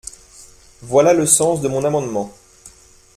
[0.81, 2.33] Voilà le sens de mon amendement.